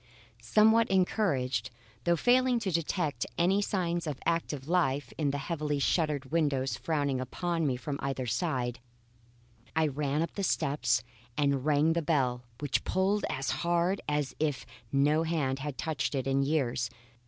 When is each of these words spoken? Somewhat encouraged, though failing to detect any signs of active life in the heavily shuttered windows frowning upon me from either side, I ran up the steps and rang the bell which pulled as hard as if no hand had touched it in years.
Somewhat 0.41 0.89
encouraged, 0.89 1.69
though 2.05 2.15
failing 2.15 2.57
to 2.61 2.71
detect 2.71 3.27
any 3.37 3.61
signs 3.61 4.07
of 4.07 4.19
active 4.25 4.67
life 4.67 5.13
in 5.15 5.29
the 5.29 5.37
heavily 5.37 5.77
shuttered 5.77 6.31
windows 6.31 6.75
frowning 6.75 7.21
upon 7.21 7.67
me 7.67 7.77
from 7.77 7.99
either 8.01 8.25
side, 8.25 8.79
I 9.75 9.85
ran 9.85 10.23
up 10.23 10.33
the 10.33 10.41
steps 10.41 11.03
and 11.37 11.65
rang 11.65 11.93
the 11.93 12.01
bell 12.01 12.41
which 12.59 12.83
pulled 12.83 13.25
as 13.29 13.51
hard 13.51 14.01
as 14.09 14.35
if 14.39 14.65
no 14.91 15.21
hand 15.21 15.59
had 15.59 15.77
touched 15.77 16.15
it 16.15 16.25
in 16.25 16.41
years. 16.41 16.89